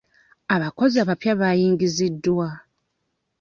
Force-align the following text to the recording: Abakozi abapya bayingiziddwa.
Abakozi 0.55 0.95
abapya 1.03 1.33
bayingiziddwa. 1.41 2.47